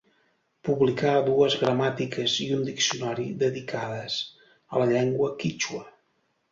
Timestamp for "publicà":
0.69-1.11